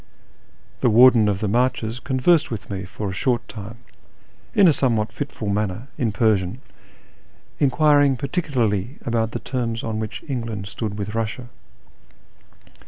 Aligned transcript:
The 0.79 0.89
Warden 0.89 1.29
of 1.29 1.41
the 1.41 1.47
IMarches 1.47 2.03
conversed 2.03 2.49
with 2.49 2.71
me 2.71 2.85
for 2.85 3.07
a 3.07 3.13
short 3.13 3.47
time, 3.47 3.77
in 4.55 4.67
a 4.67 4.71
somewliat 4.73 5.11
fitful 5.13 5.49
manner, 5.49 5.89
in 5.95 6.11
Persian, 6.11 6.59
enquiring 7.59 8.17
par 8.17 8.27
ticularly 8.29 8.99
about 9.05 9.29
the 9.31 9.39
terms 9.39 9.83
on 9.83 9.99
which 9.99 10.23
England 10.27 10.65
stood 10.65 10.97
with 10.97 11.09
Kussia. 11.11 11.49